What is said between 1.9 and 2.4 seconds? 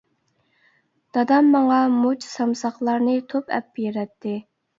مۇچ،